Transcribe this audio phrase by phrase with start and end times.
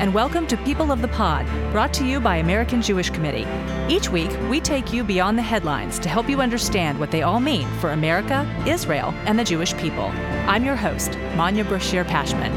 [0.00, 3.46] And welcome to People of the Pod, brought to you by American Jewish Committee.
[3.94, 7.38] Each week, we take you beyond the headlines to help you understand what they all
[7.38, 10.06] mean for America, Israel, and the Jewish people.
[10.48, 12.50] I'm your host, Manya Brachear Pashman.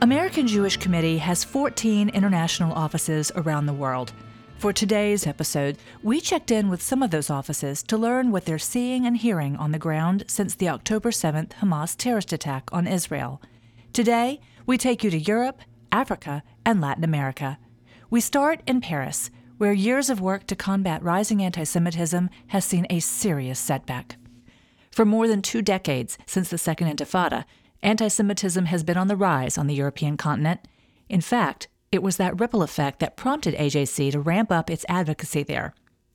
[0.00, 4.12] American Jewish Committee has 14 international offices around the world.
[4.62, 8.60] For today's episode, we checked in with some of those offices to learn what they're
[8.60, 13.42] seeing and hearing on the ground since the October 7th Hamas terrorist attack on Israel.
[13.92, 17.58] Today, we take you to Europe, Africa, and Latin America.
[18.08, 22.86] We start in Paris, where years of work to combat rising anti Semitism has seen
[22.88, 24.14] a serious setback.
[24.92, 27.46] For more than two decades since the Second Intifada,
[27.82, 30.60] anti Semitism has been on the rise on the European continent.
[31.08, 35.42] In fact, it was that ripple effect that prompted AJC to ramp up its advocacy
[35.42, 35.74] there.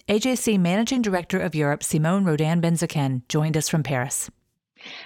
[0.09, 4.31] AJC Managing Director of Europe, Simone Rodan Benzaquen, joined us from Paris.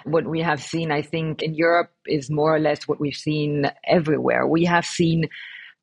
[0.05, 3.69] What we have seen, I think, in Europe is more or less what we've seen
[3.85, 4.47] everywhere.
[4.47, 5.27] We have seen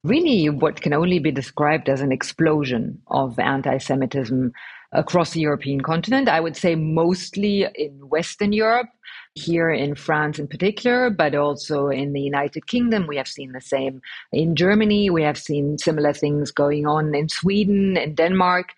[0.05, 4.53] really what can only be described as an explosion of anti Semitism
[4.93, 6.29] across the European continent.
[6.29, 8.89] I would say mostly in Western Europe,
[9.39, 13.07] here in France in particular, but also in the United Kingdom.
[13.07, 14.01] We have seen the same
[14.33, 15.11] in Germany.
[15.11, 18.71] We have seen similar things going on in Sweden and Denmark.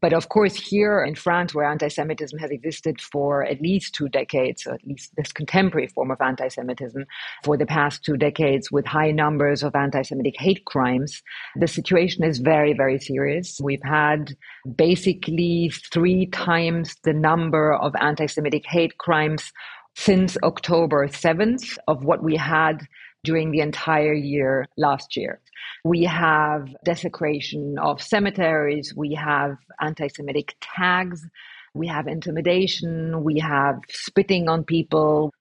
[0.00, 4.08] But of course, here in France, where anti Semitism has existed for at least two
[4.08, 7.04] decades, or at least this contemporary form of anti Semitism
[7.44, 11.22] for the past two decades, with high numbers of anti Semitic hate crimes,
[11.56, 13.60] the situation is very, very serious.
[13.62, 14.36] We've had
[14.76, 19.52] basically three times the number of anti Semitic hate crimes
[19.98, 22.86] since October 7th of what we had
[23.24, 25.40] during the entire year last year.
[25.84, 31.26] We have desecration of cemeteries, we have anti Semitic tags,
[31.74, 35.32] we have intimidation, we have spitting on people.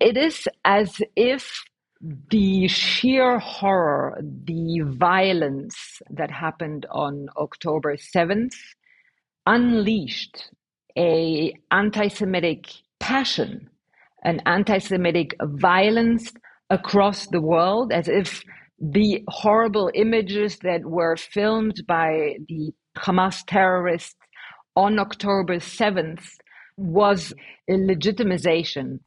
[0.00, 1.62] It is as if
[2.30, 8.56] the sheer horror, the violence that happened on October 7th
[9.46, 10.48] unleashed
[10.96, 12.66] a anti-Semitic
[12.98, 13.68] passion
[14.22, 16.32] an anti Semitic violence
[16.68, 18.42] across the world, as if
[18.80, 24.16] the horrible images that were filmed by the Hamas terrorists
[24.76, 26.24] on October 7th
[26.76, 27.32] was
[27.68, 29.00] a legitimization.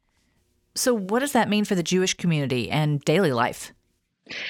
[0.76, 3.72] So, what does that mean for the Jewish community and daily life?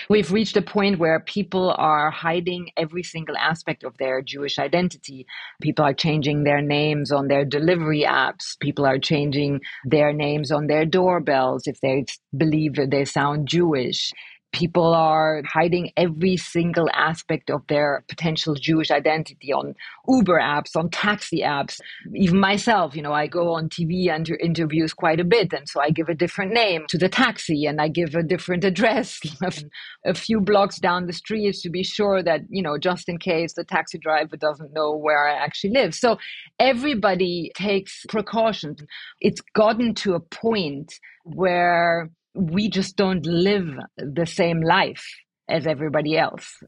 [0.09, 5.27] We've reached a point where people are hiding every single aspect of their Jewish identity.
[5.61, 8.59] People are changing their names on their delivery apps.
[8.61, 12.05] People are changing their names on their doorbells if they
[12.37, 14.13] believe that they sound Jewish
[14.55, 19.75] people are hiding every single aspect of their potential Jewish identity on
[20.09, 21.81] Uber apps, on taxi apps.
[22.15, 25.53] Even myself, you know, I go on TV and interviews quite a bit.
[25.53, 28.63] And so I give a different name to the taxi and I give a different
[28.65, 29.21] address
[30.05, 33.55] a few blocks down the street to be sure that, you know, just in case
[33.55, 35.97] the taxi driver doesn't know where I actually live.
[35.97, 36.19] So
[36.61, 38.79] everybody takes precautions.
[39.21, 40.95] It's gotten to a point
[41.25, 45.05] where we just don't live the same life
[45.49, 46.59] as everybody else.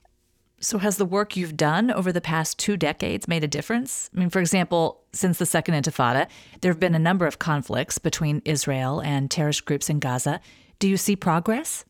[0.58, 4.08] So, has the work you've done over the past two decades made a difference?
[4.16, 6.28] I mean, for example, since the Second Intifada,
[6.60, 10.40] there have been a number of conflicts between Israel and terrorist groups in Gaza.
[10.78, 11.84] Do you see progress?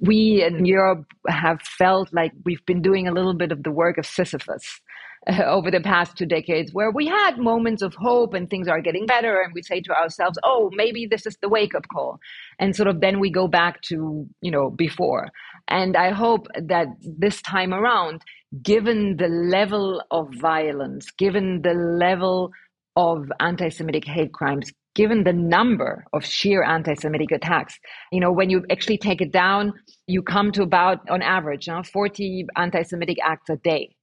[0.00, 3.98] We in Europe have felt like we've been doing a little bit of the work
[3.98, 4.80] of Sisyphus
[5.44, 9.06] over the past two decades where we had moments of hope and things are getting
[9.06, 12.18] better and we say to ourselves oh maybe this is the wake up call
[12.58, 15.28] and sort of then we go back to you know before.
[15.68, 18.22] And i hope that this time around
[18.62, 22.50] given the level of violence given the level
[22.96, 27.78] of anti-semitic hate crimes given the number of sheer anti-semitic attacks
[28.10, 29.72] you know when you actually take it down
[30.06, 33.94] you come to about on average you know, 40 anti-semitic acts a day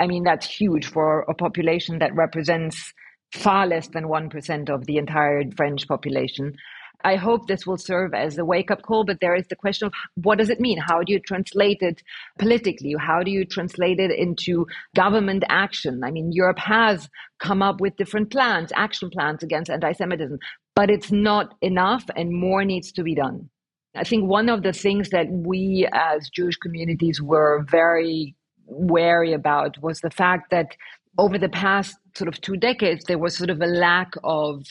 [0.00, 2.94] I mean, that's huge for a population that represents
[3.32, 6.56] far less than 1% of the entire French population.
[7.04, 9.86] I hope this will serve as a wake up call, but there is the question
[9.86, 10.78] of what does it mean?
[10.78, 12.02] How do you translate it
[12.38, 12.94] politically?
[12.98, 16.02] How do you translate it into government action?
[16.02, 17.08] I mean, Europe has
[17.38, 20.38] come up with different plans, action plans against anti Semitism,
[20.74, 23.48] but it's not enough and more needs to be done.
[23.94, 28.34] I think one of the things that we as Jewish communities were very
[28.70, 30.76] wary about was the fact that
[31.18, 34.64] over the past sort of two decades, there was sort of a lack of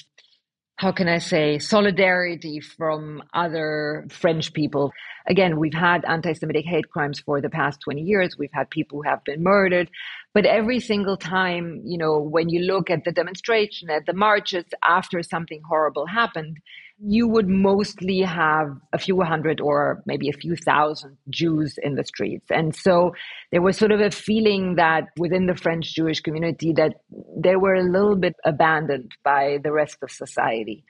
[0.80, 4.94] how can I say, solidarity from other French people.
[5.28, 8.38] Again, we've had anti Semitic hate crimes for the past 20 years.
[8.38, 9.90] We've had people who have been murdered.
[10.34, 14.64] But every single time, you know, when you look at the demonstration, at the marches
[14.82, 16.60] after something horrible happened,
[17.02, 22.04] you would mostly have a few hundred or maybe a few thousand Jews in the
[22.04, 22.48] streets.
[22.50, 23.14] And so
[23.52, 26.96] there was sort of a feeling that within the French Jewish community that
[27.38, 30.84] they were a little bit abandoned by the rest of society.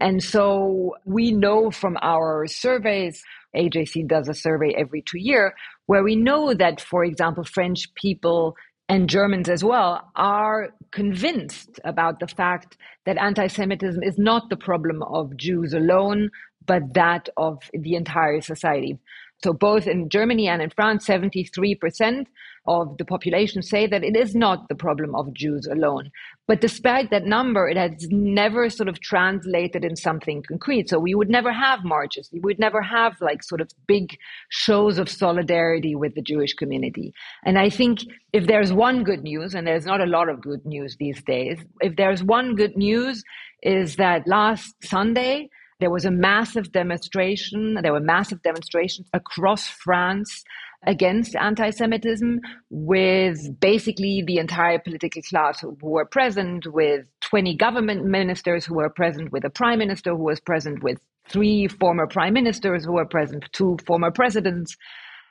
[0.00, 3.22] And so we know from our surveys,
[3.56, 5.54] AJC does a survey every two year,
[5.86, 8.56] where we know that, for example, French people
[8.88, 12.76] and Germans as well are convinced about the fact
[13.06, 16.30] that anti Semitism is not the problem of Jews alone,
[16.66, 18.98] but that of the entire society.
[19.42, 22.26] So, both in Germany and in France, 73%
[22.66, 26.10] of the population say that it is not the problem of Jews alone.
[26.46, 30.88] But despite that number, it has never sort of translated in something concrete.
[30.88, 32.30] So, we would never have marches.
[32.32, 34.16] We would never have like sort of big
[34.48, 37.12] shows of solidarity with the Jewish community.
[37.44, 38.00] And I think
[38.32, 41.58] if there's one good news, and there's not a lot of good news these days,
[41.80, 43.22] if there's one good news,
[43.62, 45.48] is that last Sunday,
[45.80, 47.78] there was a massive demonstration.
[47.82, 50.44] There were massive demonstrations across France
[50.86, 52.40] against anti Semitism
[52.70, 58.90] with basically the entire political class who were present, with 20 government ministers who were
[58.90, 60.98] present, with a prime minister who was present, with
[61.28, 64.76] three former prime ministers who were present, two former presidents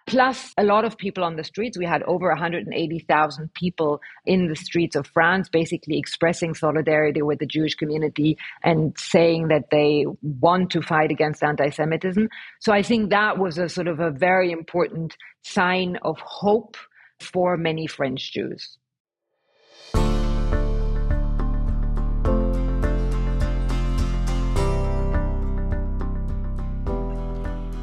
[0.06, 1.78] plus a lot of people on the streets.
[1.78, 7.46] We had over 180,000 people in the streets of France, basically expressing solidarity with the
[7.46, 12.30] Jewish community and saying that they want to fight against anti Semitism.
[12.60, 16.78] So I think that was a sort of a very important sign of hope
[17.20, 18.78] for many French Jews.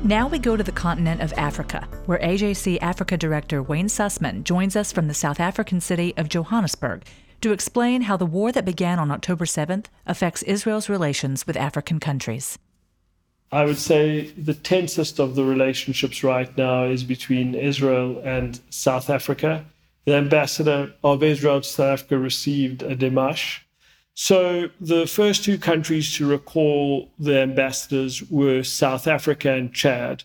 [0.05, 4.75] Now we go to the continent of Africa, where AJC Africa Director Wayne Sussman joins
[4.75, 7.05] us from the South African city of Johannesburg
[7.43, 12.01] to explain how the war that began on October 7th affects Israel's relations with African
[12.01, 12.59] countries.
[13.53, 19.11] I would say the tensest of the relationships right now is between Israel and South
[19.11, 19.67] Africa.
[20.07, 23.61] The ambassador of Israel to South Africa received a démarche
[24.23, 30.25] so the first two countries to recall the ambassadors were South Africa and Chad.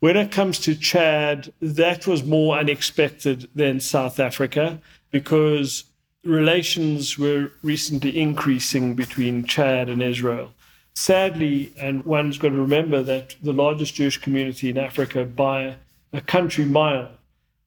[0.00, 4.80] When it comes to Chad, that was more unexpected than South Africa
[5.12, 5.84] because
[6.24, 10.52] relations were recently increasing between Chad and Israel.
[10.94, 15.76] Sadly, and one's got to remember that the largest Jewish community in Africa by
[16.12, 17.10] a country mile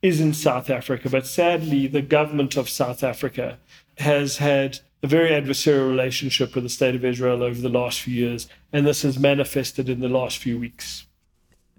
[0.02, 3.60] is in South Africa, but sadly, the government of South Africa
[3.98, 8.14] has had a very adversarial relationship with the state of Israel over the last few
[8.14, 11.06] years, and this has manifested in the last few weeks.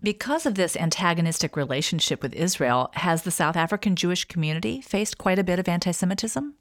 [0.02, 5.38] Because of this antagonistic relationship with Israel, has the South African Jewish community faced quite
[5.38, 6.54] a bit of anti Semitism?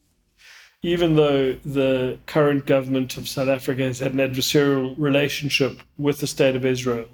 [0.81, 6.27] Even though the current government of South Africa has had an adversarial relationship with the
[6.27, 7.07] state of Israel,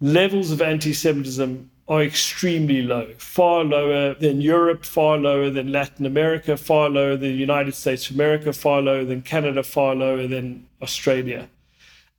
[0.00, 6.06] levels of anti Semitism are extremely low, far lower than Europe, far lower than Latin
[6.06, 10.26] America, far lower than the United States of America, far lower than Canada, far lower
[10.26, 11.48] than Australia.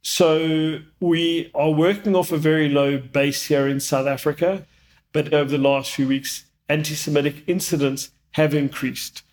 [0.03, 4.67] So we are working off a very low base here in South Africa,
[5.11, 9.23] but over the last few weeks, anti Semitic incidents have increased.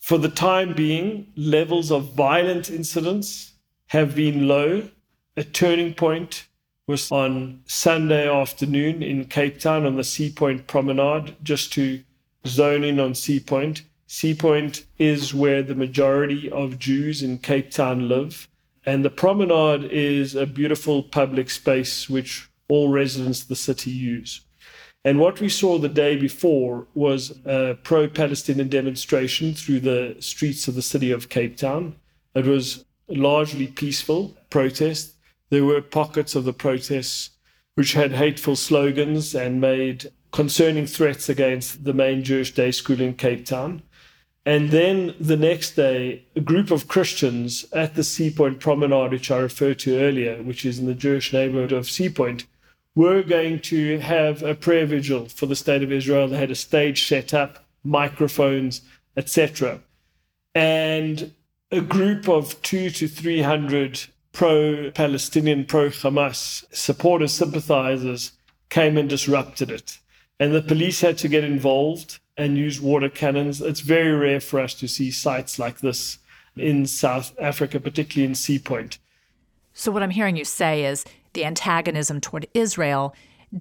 [0.00, 3.52] For the time being, levels of violent incidents
[3.88, 4.88] have been low.
[5.36, 6.47] A turning point
[6.88, 12.02] was on Sunday afternoon in Cape Town on the Sea Point Promenade, just to
[12.46, 13.82] zone in on Sea Point.
[14.06, 18.48] Sea Point is where the majority of Jews in Cape Town live.
[18.86, 24.40] And the promenade is a beautiful public space which all residents of the city use.
[25.04, 30.68] And what we saw the day before was a pro Palestinian demonstration through the streets
[30.68, 31.96] of the city of Cape Town.
[32.34, 35.14] It was largely peaceful protest.
[35.50, 37.30] There were pockets of the protests
[37.74, 43.14] which had hateful slogans and made concerning threats against the main Jewish day school in
[43.14, 43.82] Cape Town.
[44.44, 49.30] And then the next day, a group of Christians at the Sea Point Promenade, which
[49.30, 52.46] I referred to earlier, which is in the Jewish neighborhood of Sea Point,
[52.94, 56.28] were going to have a prayer vigil for the state of Israel.
[56.28, 58.80] They had a stage set up, microphones,
[59.16, 59.80] etc.
[60.54, 61.32] And
[61.70, 68.32] a group of two to three hundred pro Palestinian, pro Hamas supporters, sympathizers
[68.68, 69.98] came and disrupted it.
[70.40, 73.60] And the police had to get involved and use water cannons.
[73.60, 76.18] It's very rare for us to see sights like this
[76.56, 78.98] in South Africa, particularly in Sea Point.
[79.72, 83.14] So, what I'm hearing you say is the antagonism toward Israel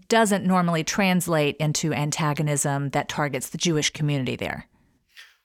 [0.10, 4.68] doesn't normally translate into antagonism that targets the Jewish community there.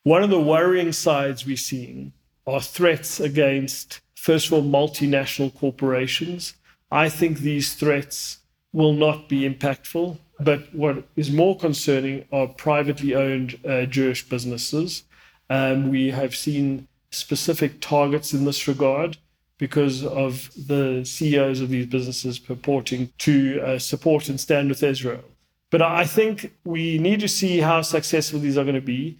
[0.03, 2.13] One of the worrying sides we're seeing
[2.47, 6.55] are threats against, first of all, multinational corporations.
[6.93, 8.39] I think these threats
[8.73, 10.17] will not be impactful.
[10.39, 15.03] But what is more concerning are privately owned uh, Jewish businesses.
[15.51, 19.19] Um, we have seen specific targets in this regard
[19.59, 25.25] because of the CEOs of these businesses purporting to uh, support and stand with Israel.
[25.71, 29.19] But I think we need to see how successful these are going to be.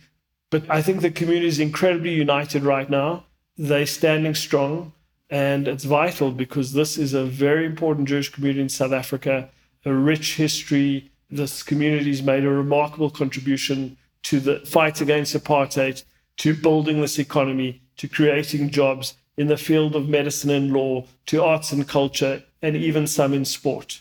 [0.51, 3.25] But I think the community is incredibly united right now.
[3.63, 4.93] They're standing strong,
[5.31, 9.51] and it's vital because this is a very important Jewish community in South Africa,
[9.85, 11.13] a rich history.
[11.31, 16.03] This community has made a remarkable contribution to the fight against apartheid,
[16.39, 21.45] to building this economy, to creating jobs in the field of medicine and law, to
[21.45, 24.01] arts and culture, and even some in sport.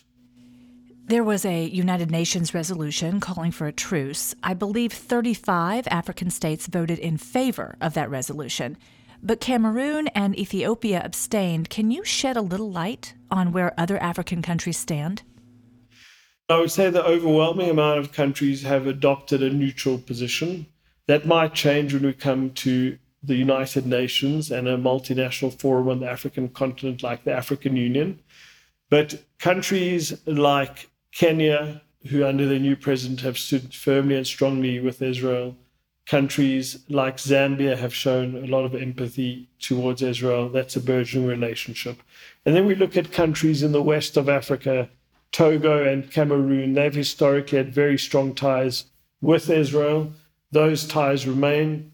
[1.05, 4.33] There was a United Nations resolution calling for a truce.
[4.41, 8.77] I believe 35 African states voted in favor of that resolution.
[9.23, 11.69] But Cameroon and Ethiopia abstained.
[11.69, 15.21] Can you shed a little light on where other African countries stand?
[16.49, 20.65] I would say the overwhelming amount of countries have adopted a neutral position.
[21.07, 25.99] That might change when we come to the United Nations and a multinational forum on
[25.99, 28.19] the African continent like the African Union.
[28.89, 35.01] But countries like Kenya, who under their new president have stood firmly and strongly with
[35.01, 35.55] Israel,
[36.11, 40.49] countries like Zambia have shown a lot of empathy towards Israel.
[40.49, 42.01] That's a burgeoning relationship.
[42.45, 44.89] And then we look at countries in the west of Africa,
[45.31, 46.73] Togo and Cameroon.
[46.73, 48.87] They've historically had very strong ties
[49.21, 50.11] with Israel.
[50.51, 51.93] Those ties remain.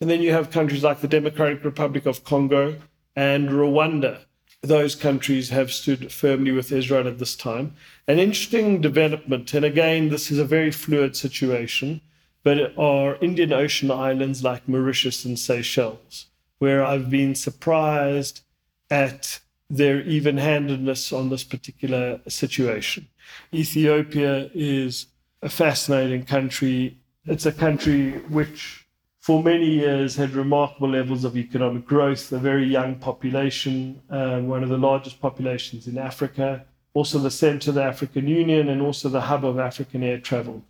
[0.00, 2.80] And then you have countries like the Democratic Republic of Congo
[3.14, 4.24] and Rwanda.
[4.62, 7.76] Those countries have stood firmly with Israel at this time.
[8.08, 12.00] An interesting development, and again, this is a very fluid situation,
[12.42, 16.26] but are Indian Ocean islands like Mauritius and Seychelles,
[16.58, 18.42] where I've been surprised
[18.90, 23.08] at their even handedness on this particular situation.
[23.54, 25.06] Ethiopia is
[25.40, 26.98] a fascinating country.
[27.24, 28.86] It's a country which
[29.20, 34.64] for many years had remarkable levels of economic growth, a very young population, uh, one
[34.64, 39.08] of the largest populations in Africa, also the center of the African Union, and also
[39.08, 40.62] the hub of African air travel.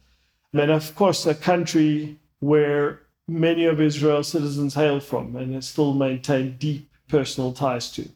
[0.52, 6.56] And of course, a country where many of Israel's citizens hail from and still maintain
[6.58, 8.08] deep personal ties to.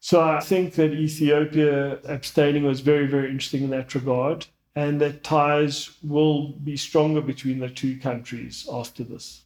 [0.00, 5.22] So I think that Ethiopia abstaining was very, very interesting in that regard, and that
[5.22, 9.42] ties will be stronger between the two countries after this.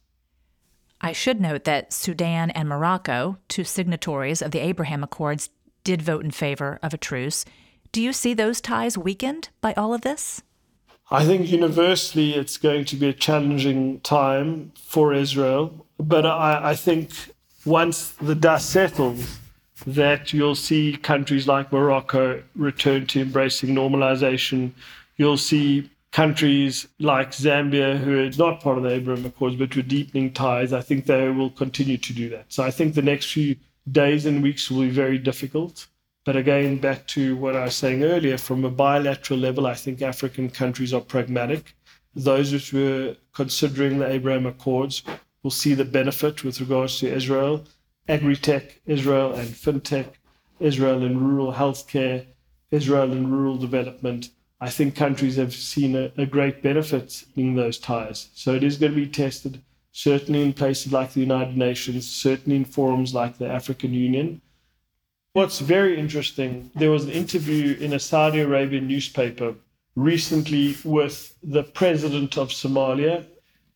[0.99, 5.49] I should note that Sudan and Morocco, two signatories of the Abraham Accords,
[5.83, 7.45] did vote in favor of a truce.
[7.91, 10.41] Do you see those ties weakened by all of this?
[11.09, 15.85] I think universally it's going to be a challenging time for Israel.
[15.99, 17.11] But I, I think
[17.65, 19.39] once the dust settles,
[19.85, 24.71] that you'll see countries like Morocco return to embracing normalization.
[25.17, 29.81] You'll see countries like Zambia, who are not part of the Abraham Accords, but were
[29.81, 32.45] deepening ties, I think they will continue to do that.
[32.49, 33.55] So I think the next few
[33.91, 35.87] days and weeks will be very difficult.
[36.27, 40.01] But again, back to what I was saying earlier, from a bilateral level, I think
[40.01, 41.73] African countries are pragmatic.
[42.13, 45.03] Those which were considering the Abraham Accords
[45.41, 47.63] will see the benefit with regards to Israel,
[48.09, 50.15] agri-tech, Israel and fintech,
[50.59, 52.25] Israel and rural healthcare,
[52.71, 57.77] Israel and rural development, I think countries have seen a, a great benefit in those
[57.77, 58.31] ties.
[58.33, 59.61] So it is going to be tested,
[59.93, 64.41] certainly in places like the United Nations, certainly in forums like the African Union.
[65.37, 69.53] What's very interesting, there was an interview in a Saudi Arabian newspaper
[69.95, 73.23] recently with the president of Somalia,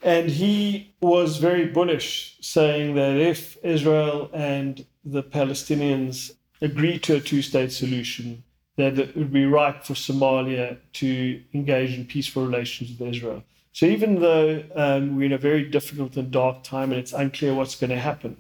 [0.02, 6.32] and he was very bullish, saying that if Israel and the Palestinians
[6.64, 8.44] agree to a two state solution,
[8.78, 13.44] that it would be right for Somalia to engage in peaceful relations with Israel.
[13.72, 17.54] So even though um, we're in a very difficult and dark time and it's unclear
[17.54, 18.36] what's going to happen,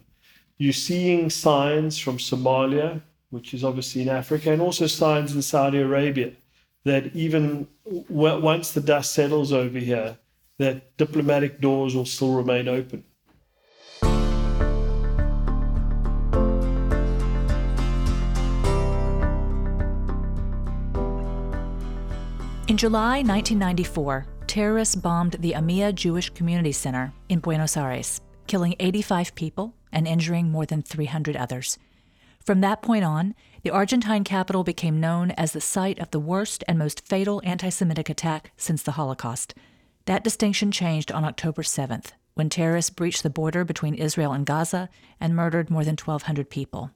[0.58, 5.79] you're seeing signs from Somalia, which is obviously in Africa, and also signs in Saudi
[5.79, 6.33] Arabia
[6.83, 10.17] that even w- once the dust settles over here,
[10.59, 13.03] that diplomatic doors will still remain open.
[22.67, 29.35] In July 1994, terrorists bombed the AMIA Jewish Community Center in Buenos Aires, killing 85
[29.35, 31.77] people and injuring more than 300 others.
[32.45, 36.63] From that point on, the Argentine capital became known as the site of the worst
[36.67, 39.53] and most fatal anti Semitic attack since the Holocaust.
[40.05, 44.89] That distinction changed on October 7th, when terrorists breached the border between Israel and Gaza
[45.19, 46.91] and murdered more than 1,200 people.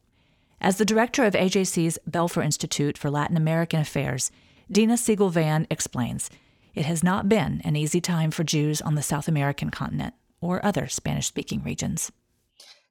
[0.60, 4.32] As the director of AJC's Belfer Institute for Latin American Affairs,
[4.72, 6.32] Dina Siegel Vann explains
[6.74, 10.66] it has not been an easy time for Jews on the South American continent or
[10.66, 12.12] other Spanish speaking regions.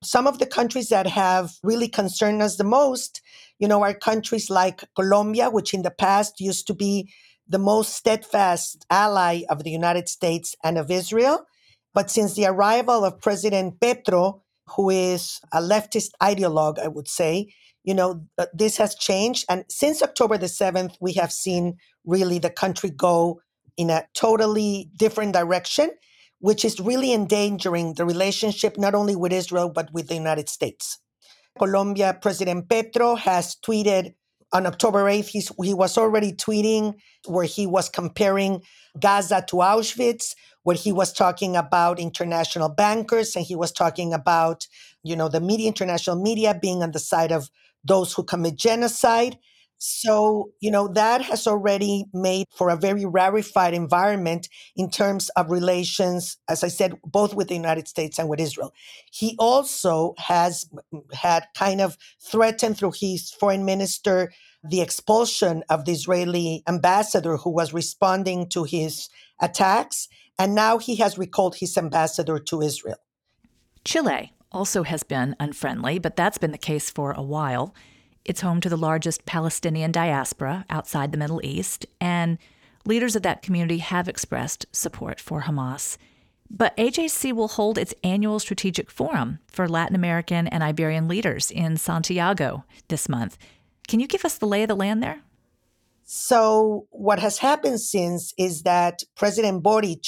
[0.04, 3.22] Some of the countries that have really concerned us the most,
[3.58, 7.12] you know, are countries like Colombia, which in the past used to be
[7.48, 11.46] the most steadfast ally of the United States and of Israel.
[11.92, 14.42] But since the arrival of President Petro,
[14.76, 17.52] who is a leftist ideologue, I would say,
[17.84, 19.44] you know, uh, this has changed.
[19.48, 23.40] And since October the 7th, we have seen really the country go
[23.76, 25.90] in a totally different direction,
[26.44, 30.98] which is really endangering the relationship not only with Israel, but with the United States.
[31.58, 34.12] Colombia President Petro has tweeted
[34.52, 36.96] on October 8th, he's, he was already tweeting
[37.26, 38.60] where he was comparing
[39.00, 40.34] Gaza to Auschwitz,
[40.64, 44.66] where he was talking about international bankers and he was talking about,
[45.02, 47.48] you know, the media, international media being on the side of
[47.84, 49.38] those who commit genocide.
[49.78, 55.50] So, you know, that has already made for a very rarefied environment in terms of
[55.50, 58.72] relations, as I said, both with the United States and with Israel.
[59.10, 65.62] He also has mm, mm, had kind of threatened through his foreign minister the expulsion
[65.68, 69.08] of the Israeli ambassador who was responding to his
[69.40, 70.08] attacks.
[70.38, 72.96] And now he has recalled his ambassador to Israel.
[73.84, 77.74] Chile also has been unfriendly, but that's been the case for a while.
[78.24, 82.38] It's home to the largest Palestinian diaspora outside the Middle East, and
[82.86, 85.98] leaders of that community have expressed support for Hamas.
[86.50, 91.76] But AJC will hold its annual strategic forum for Latin American and Iberian leaders in
[91.76, 93.36] Santiago this month.
[93.88, 95.20] Can you give us the lay of the land there?
[96.04, 100.04] So, what has happened since is that President Boric,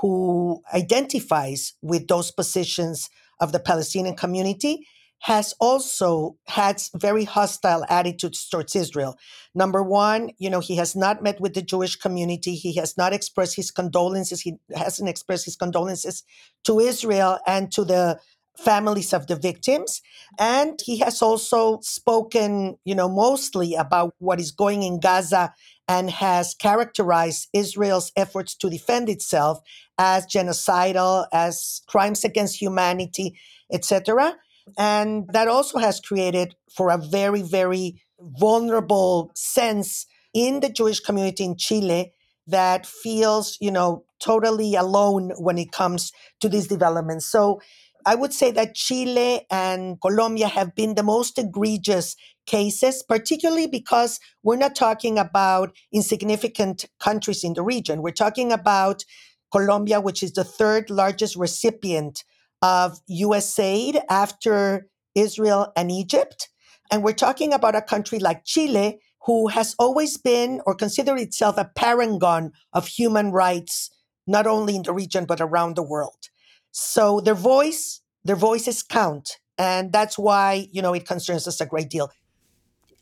[0.00, 4.86] who identifies with those positions of the Palestinian community,
[5.20, 9.16] has also had very hostile attitudes towards Israel.
[9.54, 12.54] Number one, you know, he has not met with the Jewish community.
[12.56, 14.42] He has not expressed his condolences.
[14.42, 16.24] He hasn't expressed his condolences
[16.64, 18.20] to Israel and to the
[18.56, 20.00] families of the victims.
[20.38, 25.54] And he has also spoken, you know, mostly about what is going in Gaza
[25.88, 29.58] and has characterized Israel's efforts to defend itself
[29.98, 33.38] as genocidal, as crimes against humanity,
[33.72, 34.36] etc.
[34.78, 41.44] And that also has created for a very, very vulnerable sense in the Jewish community
[41.44, 42.12] in Chile
[42.46, 47.26] that feels, you know, totally alone when it comes to these developments.
[47.26, 47.60] So
[48.06, 54.20] I would say that Chile and Colombia have been the most egregious cases, particularly because
[54.42, 58.02] we're not talking about insignificant countries in the region.
[58.02, 59.04] We're talking about
[59.50, 62.24] Colombia, which is the third largest recipient
[62.64, 66.48] of US aid after Israel and Egypt.
[66.90, 71.58] And we're talking about a country like Chile, who has always been or considered itself
[71.58, 73.90] a paragon of human rights,
[74.26, 76.30] not only in the region, but around the world.
[76.72, 79.38] So their voice, their voices count.
[79.58, 82.10] And that's why, you know, it concerns us a great deal.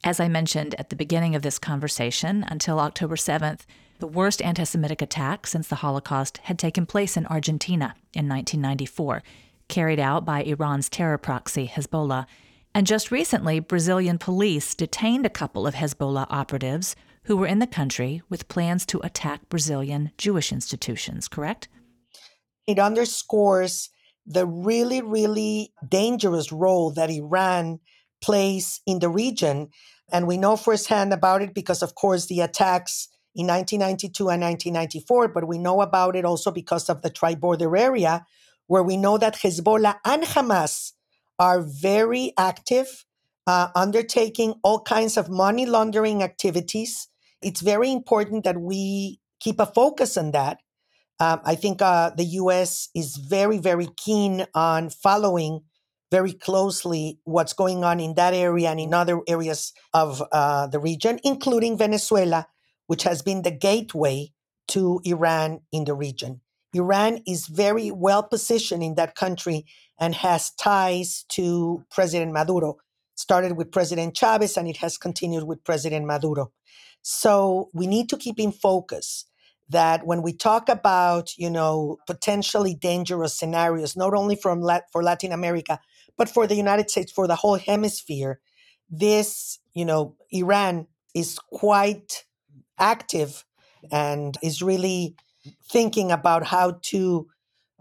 [0.03, 3.61] As I mentioned at the beginning of this conversation, until October 7th,
[4.01, 9.23] the worst anti Semitic attack since the Holocaust had taken place in Argentina in 1994,
[9.73, 12.27] carried out by Iran's terror proxy, Hezbollah.
[12.75, 17.67] And just recently, Brazilian police detained a couple of Hezbollah operatives who were in the
[17.67, 21.69] country with plans to attack Brazilian Jewish institutions, correct?
[22.67, 23.89] It underscores
[24.27, 27.81] the really, really dangerous role that Iran
[28.23, 29.71] plays in the region.
[30.13, 35.29] And we know firsthand about it because, of course, the attacks in 1992 and 1994,
[35.29, 38.27] but we know about it also because of the tri border area,
[38.73, 40.93] where we know that Hezbollah and Hamas
[41.39, 43.05] are very active,
[43.47, 47.09] uh, undertaking all kinds of money laundering activities.
[47.43, 50.59] It's very important that we keep a focus on that
[51.23, 52.89] um, I think uh, the U.S.
[52.97, 55.61] is very, very keen on following
[56.11, 60.81] very closely what's going on in that area and in other areas of uh, the
[60.81, 62.49] region, including Venezuela,
[62.89, 64.33] which has been the gateway
[64.67, 66.41] to Iran in the region.
[66.75, 69.67] Iran is very well positioned in that country
[70.01, 72.77] and has ties to President Maduro.
[73.15, 76.51] Started with President Chavez and it has continued with President Maduro.
[77.03, 79.27] So we need to keep in focus
[79.69, 85.33] that when we talk about, you know, potentially dangerous scenarios, not only from for Latin
[85.33, 85.79] America,
[86.17, 88.41] but for the United States, for the whole hemisphere,
[88.91, 92.25] this, you know, Iran is quite
[92.79, 93.45] active
[93.91, 95.17] and is really
[95.71, 97.27] thinking about how to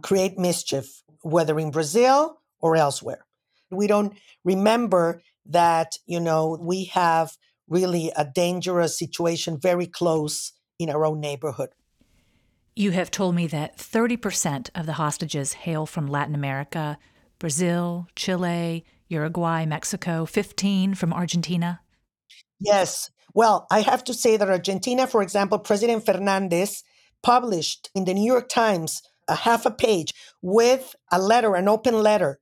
[0.01, 3.25] create mischief, whether in Brazil or elsewhere.
[3.69, 10.89] We don't remember that, you know, we have really a dangerous situation very close in
[10.89, 11.69] our own neighborhood.
[12.75, 16.97] You have told me that 30% of the hostages hail from Latin America,
[17.39, 21.81] Brazil, Chile, Uruguay, Mexico, 15 from Argentina.
[22.59, 23.11] Yes.
[23.33, 26.83] Well, I have to say that Argentina, for example, President Fernandez
[27.23, 31.95] published in the New York Times a half a page with a letter, an open
[31.95, 32.39] letter,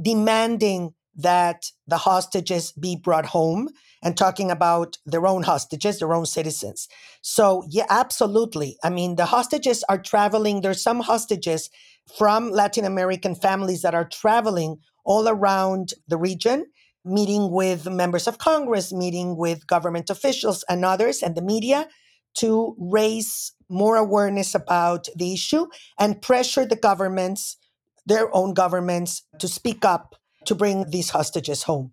[0.00, 3.70] demanding that the hostages be brought home
[4.02, 6.88] and talking about their own hostages, their own citizens.
[7.22, 8.76] So, yeah, absolutely.
[8.84, 10.60] I mean, the hostages are traveling.
[10.60, 11.70] There's some hostages
[12.18, 16.66] from Latin American families that are traveling all around the region,
[17.04, 21.88] meeting with members of Congress, meeting with government officials and others and the media
[22.34, 25.66] to raise more awareness about the issue
[25.98, 27.56] and pressure the governments,
[28.04, 31.92] their own governments, to speak up to bring these hostages home.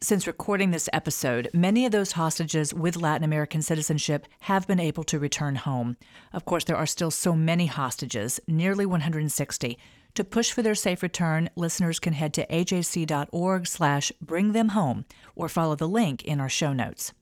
[0.00, 5.04] Since recording this episode, many of those hostages with Latin American citizenship have been able
[5.04, 5.96] to return home.
[6.30, 9.78] Of course, there are still so many hostages, nearly 160.
[10.14, 15.06] To push for their safe return, listeners can head to ajc.org slash bring them home
[15.34, 17.14] or follow the link in our show notes.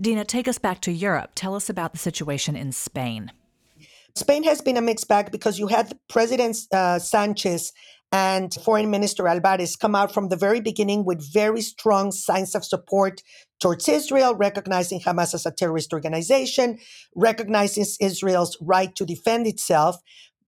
[0.00, 1.32] Dina, take us back to Europe.
[1.34, 3.32] Tell us about the situation in Spain.
[4.14, 7.72] Spain has been a mixed bag because you had President uh, Sanchez
[8.12, 12.64] and Foreign Minister Albares come out from the very beginning with very strong signs of
[12.64, 13.22] support
[13.60, 16.78] towards Israel, recognizing Hamas as a terrorist organization,
[17.14, 19.96] recognizing Israel's right to defend itself.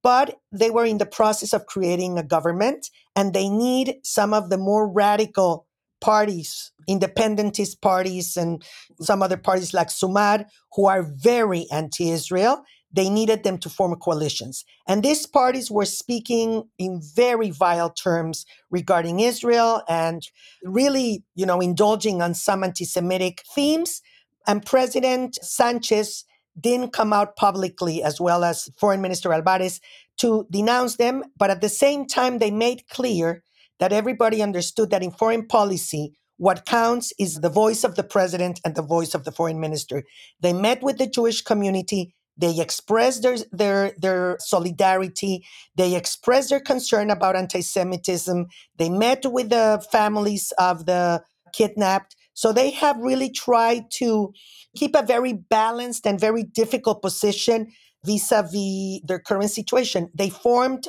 [0.03, 4.49] But they were in the process of creating a government, and they need some of
[4.49, 5.67] the more radical
[6.01, 8.65] parties, independentist parties, and
[9.01, 13.95] some other parties like Sumar, who are very anti Israel they needed them to form
[13.97, 14.65] coalitions.
[14.87, 20.23] And these parties were speaking in very vile terms regarding Israel and
[20.63, 24.01] really, you know, indulging on some anti Semitic themes.
[24.47, 26.25] And President Sanchez
[26.59, 29.81] didn't come out publicly, as well as Foreign Minister Albares,
[30.17, 31.25] to denounce them.
[31.37, 33.45] But at the same time, they made clear
[33.79, 38.61] that everybody understood that in foreign policy, what counts is the voice of the president
[38.64, 40.05] and the voice of the foreign minister.
[40.41, 42.14] They met with the Jewish community.
[42.37, 45.45] They expressed their, their, their solidarity.
[45.75, 48.47] They expressed their concern about anti Semitism.
[48.77, 52.14] They met with the families of the kidnapped.
[52.35, 54.33] So they have really tried to
[54.77, 57.73] keep a very balanced and very difficult position
[58.05, 60.09] vis a vis their current situation.
[60.14, 60.87] They formed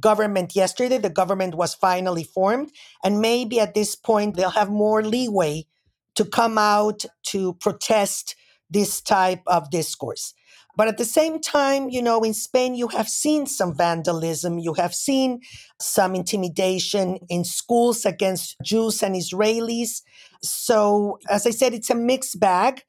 [0.00, 0.98] government yesterday.
[0.98, 2.72] The government was finally formed.
[3.02, 5.66] And maybe at this point, they'll have more leeway
[6.14, 8.34] to come out to protest
[8.70, 10.34] this type of discourse.
[10.76, 14.74] But at the same time, you know, in Spain, you have seen some vandalism, you
[14.74, 15.40] have seen
[15.80, 20.02] some intimidation in schools against Jews and Israelis.
[20.40, 22.84] So, as I said, it's a mixed bag.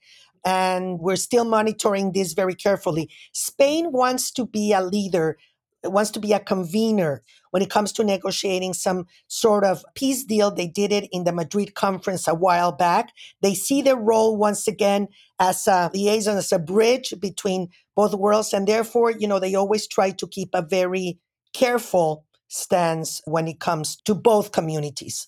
[0.46, 3.10] And we're still monitoring this very carefully.
[3.34, 5.38] Spain wants to be a leader
[5.84, 10.52] wants to be a convener when it comes to negotiating some sort of peace deal.
[10.52, 13.12] They did it in the Madrid conference a while back.
[13.42, 15.08] They see their role once again
[15.40, 18.54] as a liaison, as a bridge between both worlds.
[18.54, 21.20] And therefore, you know, they always try to keep a very
[21.54, 25.28] careful stance when it comes to both communities.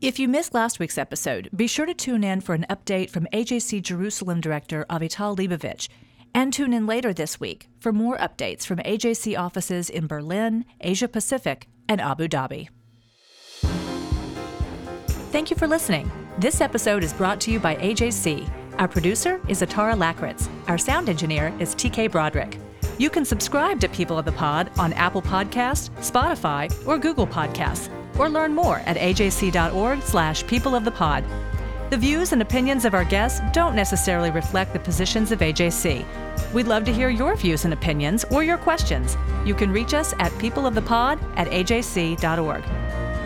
[0.00, 3.26] If you missed last week's episode, be sure to tune in for an update from
[3.32, 5.88] AJC Jerusalem Director Avital Leibovich
[6.34, 11.08] and tune in later this week for more updates from AJC offices in Berlin, Asia
[11.08, 12.68] Pacific, and Abu Dhabi.
[15.30, 16.10] Thank you for listening.
[16.38, 18.48] This episode is brought to you by AJC.
[18.78, 20.48] Our producer is Atara Lakritz.
[20.68, 22.58] Our sound engineer is TK Broderick.
[22.96, 27.90] You can subscribe to People of the Pod on Apple Podcasts, Spotify, or Google Podcasts,
[28.18, 31.24] or learn more at ajc.org slash people of the pod.
[31.90, 36.04] The views and opinions of our guests don't necessarily reflect the positions of AJC.
[36.52, 39.16] We'd love to hear your views and opinions or your questions.
[39.46, 42.62] You can reach us at peopleofthepod at ajc.org.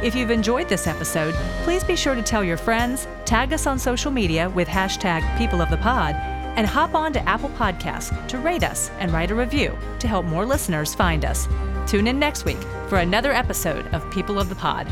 [0.05, 3.81] If you've enjoyed this episode, please be sure to tell your friends, tag us on
[3.81, 6.15] social media with hashtag peopleofthepod,
[6.55, 10.25] and hop on to Apple Podcasts to rate us and write a review to help
[10.27, 11.49] more listeners find us.
[11.89, 14.87] Tune in next week for another episode of People of the Pod.